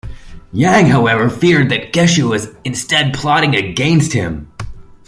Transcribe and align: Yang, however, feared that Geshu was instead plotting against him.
Yang, 0.51 0.87
however, 0.87 1.29
feared 1.29 1.69
that 1.69 1.93
Geshu 1.93 2.27
was 2.27 2.49
instead 2.63 3.13
plotting 3.13 3.53
against 3.53 4.13
him. 4.13 4.51